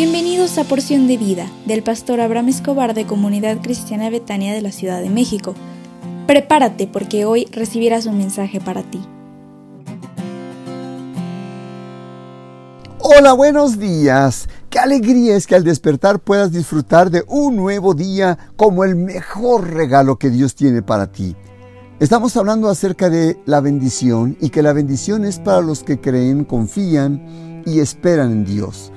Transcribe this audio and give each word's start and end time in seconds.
Bienvenidos 0.00 0.58
a 0.58 0.62
Porción 0.62 1.08
de 1.08 1.16
Vida 1.16 1.50
del 1.66 1.82
pastor 1.82 2.20
Abraham 2.20 2.50
Escobar 2.50 2.94
de 2.94 3.04
Comunidad 3.04 3.60
Cristiana 3.60 4.10
Betania 4.10 4.54
de 4.54 4.62
la 4.62 4.70
Ciudad 4.70 5.02
de 5.02 5.10
México. 5.10 5.56
Prepárate 6.28 6.86
porque 6.86 7.24
hoy 7.24 7.46
recibirás 7.50 8.06
un 8.06 8.16
mensaje 8.16 8.60
para 8.60 8.84
ti. 8.84 9.00
Hola, 13.00 13.32
buenos 13.32 13.80
días. 13.80 14.48
Qué 14.70 14.78
alegría 14.78 15.34
es 15.34 15.48
que 15.48 15.56
al 15.56 15.64
despertar 15.64 16.20
puedas 16.20 16.52
disfrutar 16.52 17.10
de 17.10 17.24
un 17.26 17.56
nuevo 17.56 17.92
día 17.92 18.38
como 18.54 18.84
el 18.84 18.94
mejor 18.94 19.68
regalo 19.68 20.16
que 20.16 20.30
Dios 20.30 20.54
tiene 20.54 20.80
para 20.80 21.10
ti. 21.10 21.34
Estamos 21.98 22.36
hablando 22.36 22.68
acerca 22.68 23.10
de 23.10 23.36
la 23.46 23.60
bendición 23.60 24.36
y 24.40 24.50
que 24.50 24.62
la 24.62 24.72
bendición 24.72 25.24
es 25.24 25.40
para 25.40 25.60
los 25.60 25.82
que 25.82 25.98
creen, 26.00 26.44
confían 26.44 27.64
y 27.66 27.80
esperan 27.80 28.30
en 28.30 28.44
Dios. 28.44 28.92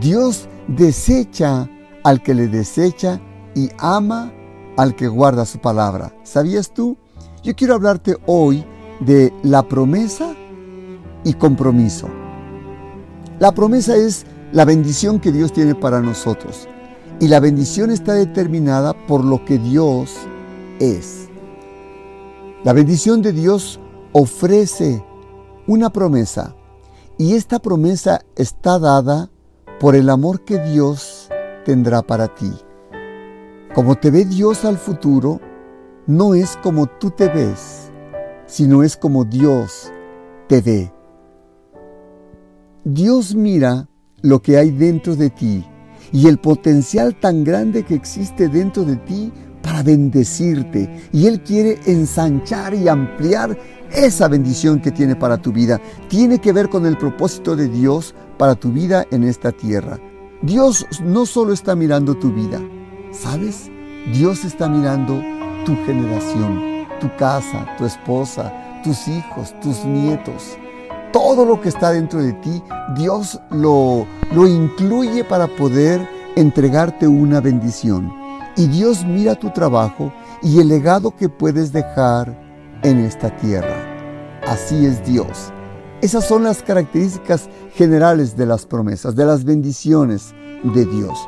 Dios 0.00 0.48
desecha 0.66 1.68
al 2.02 2.22
que 2.22 2.34
le 2.34 2.48
desecha 2.48 3.20
y 3.54 3.70
ama 3.78 4.32
al 4.76 4.96
que 4.96 5.06
guarda 5.06 5.46
su 5.46 5.58
palabra. 5.60 6.12
¿Sabías 6.24 6.72
tú? 6.72 6.96
Yo 7.42 7.54
quiero 7.54 7.74
hablarte 7.74 8.16
hoy 8.26 8.64
de 9.00 9.32
la 9.42 9.62
promesa 9.68 10.34
y 11.22 11.34
compromiso. 11.34 12.08
La 13.38 13.52
promesa 13.52 13.96
es 13.96 14.26
la 14.52 14.64
bendición 14.64 15.20
que 15.20 15.32
Dios 15.32 15.52
tiene 15.52 15.74
para 15.74 16.00
nosotros. 16.00 16.68
Y 17.20 17.28
la 17.28 17.38
bendición 17.38 17.90
está 17.90 18.14
determinada 18.14 18.94
por 19.06 19.24
lo 19.24 19.44
que 19.44 19.58
Dios 19.58 20.12
es. 20.80 21.28
La 22.64 22.72
bendición 22.72 23.22
de 23.22 23.32
Dios 23.32 23.78
ofrece 24.12 25.04
una 25.66 25.90
promesa 25.90 26.54
y 27.16 27.34
esta 27.34 27.60
promesa 27.60 28.22
está 28.36 28.78
dada 28.78 29.30
por 29.84 29.96
el 29.96 30.08
amor 30.08 30.46
que 30.46 30.58
Dios 30.58 31.28
tendrá 31.66 32.00
para 32.00 32.34
ti. 32.34 32.50
Como 33.74 33.96
te 33.96 34.10
ve 34.10 34.24
Dios 34.24 34.64
al 34.64 34.78
futuro, 34.78 35.42
no 36.06 36.34
es 36.34 36.56
como 36.62 36.86
tú 36.86 37.10
te 37.10 37.28
ves, 37.28 37.92
sino 38.46 38.82
es 38.82 38.96
como 38.96 39.26
Dios 39.26 39.92
te 40.48 40.62
ve. 40.62 40.90
Dios 42.82 43.34
mira 43.34 43.86
lo 44.22 44.40
que 44.40 44.56
hay 44.56 44.70
dentro 44.70 45.16
de 45.16 45.28
ti 45.28 45.62
y 46.12 46.28
el 46.28 46.38
potencial 46.38 47.14
tan 47.20 47.44
grande 47.44 47.82
que 47.82 47.94
existe 47.94 48.48
dentro 48.48 48.84
de 48.84 48.96
ti 48.96 49.30
para 49.60 49.82
bendecirte. 49.82 51.10
Y 51.12 51.26
Él 51.26 51.42
quiere 51.42 51.78
ensanchar 51.84 52.72
y 52.72 52.88
ampliar 52.88 53.58
esa 53.94 54.28
bendición 54.28 54.80
que 54.80 54.90
tiene 54.90 55.16
para 55.16 55.38
tu 55.38 55.52
vida. 55.52 55.80
Tiene 56.08 56.40
que 56.40 56.52
ver 56.52 56.68
con 56.68 56.84
el 56.86 56.98
propósito 56.98 57.56
de 57.56 57.68
Dios 57.68 58.14
para 58.36 58.54
tu 58.54 58.72
vida 58.72 59.06
en 59.10 59.24
esta 59.24 59.52
tierra. 59.52 59.98
Dios 60.42 60.86
no 61.02 61.24
solo 61.24 61.52
está 61.52 61.74
mirando 61.74 62.14
tu 62.14 62.32
vida, 62.32 62.60
¿sabes? 63.12 63.70
Dios 64.12 64.44
está 64.44 64.68
mirando 64.68 65.22
tu 65.64 65.74
generación, 65.86 66.86
tu 67.00 67.08
casa, 67.16 67.66
tu 67.78 67.86
esposa, 67.86 68.52
tus 68.82 69.08
hijos, 69.08 69.58
tus 69.60 69.84
nietos. 69.84 70.58
Todo 71.12 71.44
lo 71.44 71.60
que 71.60 71.68
está 71.68 71.92
dentro 71.92 72.22
de 72.22 72.32
ti, 72.34 72.62
Dios 72.96 73.40
lo, 73.50 74.06
lo 74.34 74.48
incluye 74.48 75.24
para 75.24 75.46
poder 75.46 76.06
entregarte 76.36 77.06
una 77.06 77.40
bendición. 77.40 78.12
Y 78.56 78.66
Dios 78.66 79.04
mira 79.04 79.36
tu 79.36 79.50
trabajo 79.50 80.12
y 80.42 80.60
el 80.60 80.68
legado 80.68 81.16
que 81.16 81.28
puedes 81.28 81.72
dejar 81.72 82.36
en 82.82 82.98
esta 82.98 83.34
tierra. 83.36 83.83
Así 84.46 84.84
es 84.84 85.04
Dios. 85.06 85.52
Esas 86.02 86.28
son 86.28 86.44
las 86.44 86.62
características 86.62 87.48
generales 87.74 88.36
de 88.36 88.44
las 88.44 88.66
promesas, 88.66 89.16
de 89.16 89.24
las 89.24 89.44
bendiciones 89.44 90.34
de 90.62 90.84
Dios. 90.84 91.18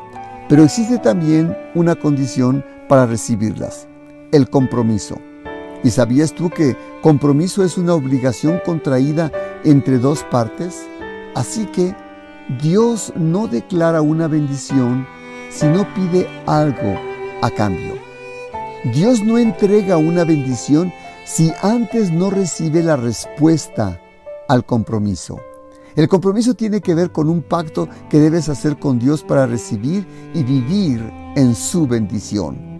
Pero 0.51 0.63
existe 0.63 0.99
también 0.99 1.57
una 1.75 1.95
condición 1.95 2.63
para 2.89 3.07
recibirlas, 3.07 3.89
el 4.33 4.51
compromiso. 4.51 5.17
¿Y 5.83 5.91
sabías 5.91 6.35
tú 6.35 6.51
que 6.51 6.77
compromiso 7.01 7.65
es 7.65 7.79
una 7.79 7.95
obligación 7.95 8.61
contraída 8.67 9.33
entre 9.65 9.99
dos 9.99 10.23
partes? 10.25 10.87
Así 11.35 11.65
que 11.67 11.95
Dios 12.63 13.15
no 13.17 13.49
declara 13.49 14.03
una 14.03 14.29
bendición 14.29 15.07
si 15.49 15.67
no 15.67 15.87
pide 15.95 16.29
algo 16.47 16.99
a 17.41 17.51
cambio. 17.51 17.95
Dios 18.93 19.23
no 19.25 19.39
entrega 19.39 19.97
una 19.97 20.25
bendición 20.25 20.93
si 21.27 21.53
antes 21.61 22.13
no 22.13 22.31
recibe 22.31 22.83
la 22.83 22.97
respuesta 22.97 24.01
al 24.49 24.65
compromiso. 24.65 25.41
El 25.97 26.09
compromiso 26.09 26.55
tiene 26.55 26.81
que 26.81 26.95
ver 26.95 27.11
con 27.11 27.29
un 27.29 27.43
pacto 27.43 27.89
que 28.09 28.21
debes 28.21 28.49
hacer 28.49 28.79
con 28.79 28.99
Dios 28.99 29.25
para 29.25 29.47
recibir 29.47 30.07
y 30.35 30.45
vivir 30.45 31.03
en 31.35 31.55
su 31.55 31.87
bendición. 31.87 32.77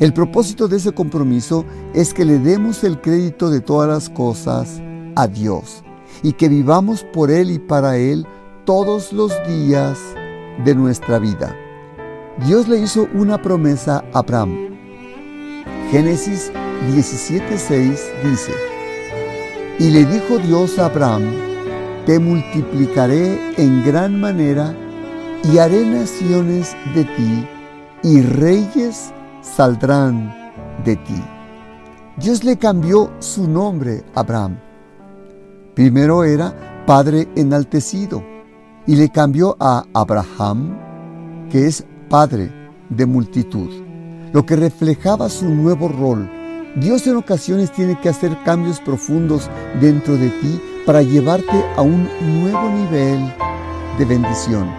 El 0.00 0.14
propósito 0.14 0.68
de 0.68 0.78
ese 0.78 0.92
compromiso 0.92 1.66
es 1.92 2.14
que 2.14 2.24
le 2.24 2.38
demos 2.38 2.82
el 2.82 3.00
crédito 3.00 3.50
de 3.50 3.60
todas 3.60 3.88
las 3.88 4.08
cosas 4.08 4.80
a 5.14 5.26
Dios 5.26 5.84
y 6.22 6.32
que 6.32 6.48
vivamos 6.48 7.04
por 7.12 7.30
Él 7.30 7.50
y 7.50 7.58
para 7.58 7.98
Él 7.98 8.26
todos 8.64 9.12
los 9.12 9.32
días 9.46 9.98
de 10.64 10.74
nuestra 10.74 11.18
vida. 11.18 11.54
Dios 12.46 12.68
le 12.68 12.78
hizo 12.78 13.06
una 13.12 13.42
promesa 13.42 14.02
a 14.14 14.20
Abraham. 14.20 14.70
Génesis 15.90 16.50
17:6 16.90 18.00
dice, 18.24 18.52
y 19.78 19.90
le 19.90 20.04
dijo 20.04 20.38
Dios 20.38 20.78
a 20.78 20.86
Abraham, 20.86 21.22
te 22.06 22.18
multiplicaré 22.18 23.38
en 23.56 23.84
gran 23.84 24.20
manera 24.20 24.74
y 25.44 25.58
haré 25.58 25.86
naciones 25.86 26.74
de 26.94 27.04
ti 27.04 27.46
y 28.02 28.20
reyes 28.20 29.12
saldrán 29.42 30.34
de 30.84 30.96
ti. 30.96 31.22
Dios 32.16 32.42
le 32.42 32.56
cambió 32.56 33.12
su 33.20 33.48
nombre 33.48 34.02
Abraham. 34.14 34.58
Primero 35.74 36.24
era 36.24 36.84
Padre 36.84 37.28
enaltecido 37.36 38.24
y 38.86 38.96
le 38.96 39.08
cambió 39.08 39.56
a 39.60 39.84
Abraham, 39.94 40.76
que 41.48 41.66
es 41.68 41.84
Padre 42.08 42.52
de 42.90 43.06
multitud, 43.06 43.70
lo 44.32 44.44
que 44.44 44.56
reflejaba 44.56 45.28
su 45.28 45.48
nuevo 45.48 45.88
rol 45.88 46.41
Dios 46.76 47.06
en 47.06 47.16
ocasiones 47.16 47.70
tiene 47.70 48.00
que 48.00 48.08
hacer 48.08 48.34
cambios 48.44 48.80
profundos 48.80 49.50
dentro 49.78 50.16
de 50.16 50.30
ti 50.30 50.58
para 50.86 51.02
llevarte 51.02 51.64
a 51.76 51.82
un 51.82 52.08
nuevo 52.40 52.70
nivel 52.70 53.20
de 53.98 54.04
bendición. 54.06 54.70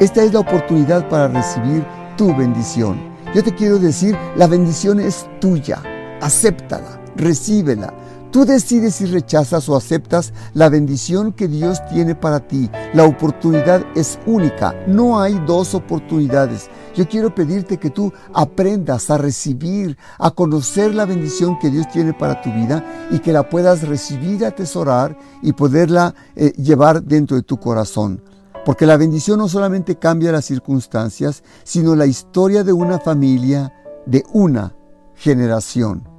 Esta 0.00 0.22
es 0.22 0.34
la 0.34 0.40
oportunidad 0.40 1.08
para 1.08 1.28
recibir 1.28 1.82
tu 2.18 2.36
bendición. 2.36 3.00
Yo 3.34 3.42
te 3.42 3.54
quiero 3.54 3.78
decir, 3.78 4.14
la 4.36 4.46
bendición 4.46 5.00
es 5.00 5.26
tuya. 5.40 5.82
Acéptala, 6.20 7.00
recíbela. 7.16 7.94
Tú 8.34 8.44
decides 8.44 8.96
si 8.96 9.06
rechazas 9.06 9.68
o 9.68 9.76
aceptas 9.76 10.32
la 10.54 10.68
bendición 10.68 11.32
que 11.32 11.46
Dios 11.46 11.78
tiene 11.86 12.16
para 12.16 12.40
ti. 12.40 12.68
La 12.92 13.04
oportunidad 13.04 13.86
es 13.94 14.18
única, 14.26 14.74
no 14.88 15.20
hay 15.20 15.40
dos 15.46 15.72
oportunidades. 15.72 16.68
Yo 16.96 17.08
quiero 17.08 17.32
pedirte 17.32 17.78
que 17.78 17.90
tú 17.90 18.12
aprendas 18.32 19.08
a 19.08 19.18
recibir, 19.18 19.96
a 20.18 20.32
conocer 20.32 20.96
la 20.96 21.04
bendición 21.04 21.60
que 21.60 21.70
Dios 21.70 21.86
tiene 21.92 22.12
para 22.12 22.42
tu 22.42 22.52
vida 22.52 22.84
y 23.12 23.20
que 23.20 23.32
la 23.32 23.48
puedas 23.48 23.86
recibir, 23.86 24.44
atesorar 24.44 25.16
y 25.40 25.52
poderla 25.52 26.12
eh, 26.34 26.50
llevar 26.56 27.04
dentro 27.04 27.36
de 27.36 27.44
tu 27.44 27.60
corazón. 27.60 28.20
Porque 28.64 28.84
la 28.84 28.96
bendición 28.96 29.38
no 29.38 29.48
solamente 29.48 29.96
cambia 29.96 30.32
las 30.32 30.46
circunstancias, 30.46 31.44
sino 31.62 31.94
la 31.94 32.06
historia 32.06 32.64
de 32.64 32.72
una 32.72 32.98
familia, 32.98 33.72
de 34.06 34.24
una 34.32 34.74
generación. 35.14 36.13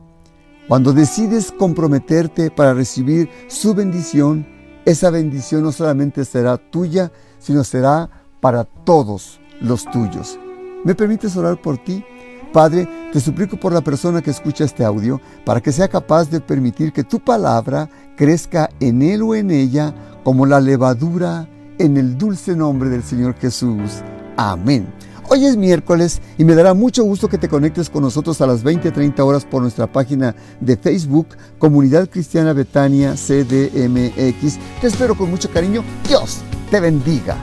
Cuando 0.68 0.94
decides 0.94 1.52
comprometerte 1.52 2.50
para 2.50 2.74
recibir 2.74 3.30
su 3.48 3.76
bendición, 3.76 4.48
esa 4.84 5.12
bendición 5.12 5.62
no 5.62 5.72
solamente 5.72 6.26
será 6.26 6.58
tuya, 6.58 7.12
sino 7.38 7.64
será 7.64 8.10
para 8.42 8.64
todos 8.64 9.40
los 9.62 9.86
tuyos. 9.86 10.40
¿Me 10.84 10.96
permites 10.96 11.38
orar 11.38 11.62
por 11.62 11.78
ti? 11.78 12.04
Padre, 12.52 12.88
te 13.14 13.20
suplico 13.20 13.58
por 13.60 13.74
la 13.74 13.82
persona 13.82 14.24
que 14.24 14.32
escucha 14.32 14.64
este 14.64 14.84
audio, 14.84 15.22
para 15.46 15.62
que 15.62 15.72
sea 15.72 15.88
capaz 15.88 16.32
de 16.32 16.42
permitir 16.42 16.94
que 16.94 17.04
tu 17.04 17.20
palabra 17.20 17.88
crezca 18.16 18.70
en 18.80 19.04
él 19.04 19.22
o 19.22 19.36
en 19.36 19.52
ella 19.52 19.94
como 20.24 20.48
la 20.48 20.60
levadura 20.60 21.48
en 21.78 21.98
el 21.98 22.18
dulce 22.18 22.56
nombre 22.56 22.90
del 22.90 23.04
Señor 23.04 23.36
Jesús. 23.36 24.02
Amén. 24.38 24.88
Hoy 25.28 25.46
es 25.46 25.58
miércoles 25.58 26.22
y 26.38 26.46
me 26.46 26.54
dará 26.54 26.74
mucho 26.74 27.04
gusto 27.04 27.28
que 27.28 27.38
te 27.38 27.50
conectes 27.50 27.90
con 27.90 28.04
nosotros 28.04 28.40
a 28.42 28.48
las 28.48 28.64
20:30 28.64 29.24
horas 29.24 29.44
por 29.44 29.62
nuestra 29.62 29.88
página 29.88 30.36
de 30.60 30.78
Facebook, 30.78 31.30
Comunidad 31.58 32.10
Cristiana 32.10 32.54
Betania 32.54 33.16
CDMX. 33.16 34.60
Te 34.82 34.88
espero 34.88 35.16
con 35.16 35.30
mucho 35.32 35.50
cariño. 35.52 35.84
Dios 36.08 36.40
te 36.70 36.80
bendiga. 36.80 37.38